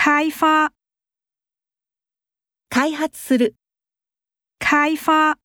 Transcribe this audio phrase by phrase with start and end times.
[0.00, 0.71] 开发，
[2.69, 3.55] 開発する、
[4.59, 5.37] 开发。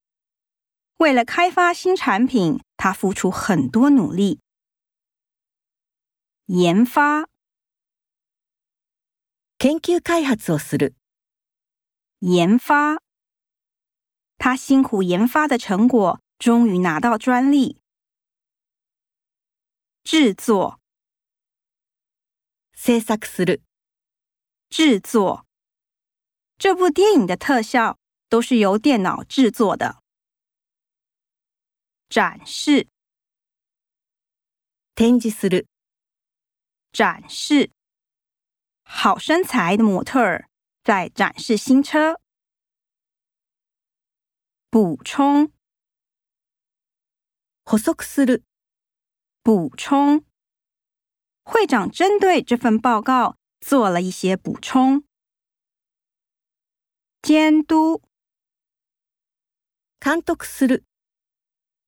[0.98, 4.40] 为了开发新产品，他付出很多努力。
[6.46, 7.28] 研发，
[9.58, 10.94] 研究開発をする、
[12.20, 13.02] 研发。
[14.38, 17.80] 他辛苦研发的成果，终于拿到专利。
[20.04, 20.78] 制作，
[22.72, 23.62] 制作する、
[24.69, 25.45] 制作。
[26.57, 27.97] 这部电影的特效
[28.29, 30.01] 都是由电脑制作的。
[32.07, 32.87] 展示，
[34.93, 35.65] 展示する、
[36.91, 37.71] 展示。
[38.83, 40.49] 好身材的模特儿
[40.83, 42.19] 在展示新车。
[44.69, 45.51] 补充，
[47.63, 48.43] 補足する、
[49.41, 50.25] 补充。
[51.43, 55.03] 会长针对这份报告 做了一些补充。
[57.21, 58.01] 监督，
[59.99, 60.83] 監督する、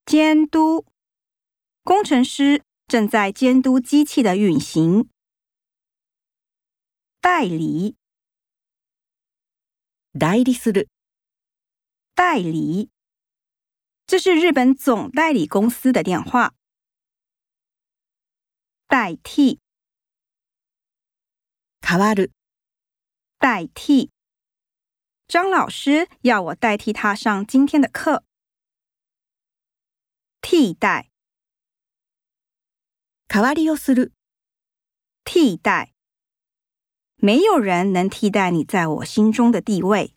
[0.06, 0.86] 监督。
[1.84, 5.10] 工程师正在监督机器的运行。
[7.20, 7.98] 代理，
[10.18, 10.88] 代理する、
[12.14, 12.90] 代理。
[14.06, 16.54] 这是日本总代理公司的电话。
[18.88, 19.60] 代替，
[21.88, 22.32] 変わる、
[23.40, 24.10] 代替。
[25.28, 28.24] 张老师要我代替他上今天的课。
[30.42, 31.10] 替代，
[33.28, 34.12] 代わりをする、
[35.24, 35.94] 替代。
[37.16, 40.14] 没有人能替代你在我心中的地位。